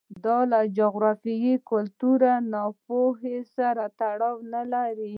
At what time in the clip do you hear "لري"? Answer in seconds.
4.73-5.09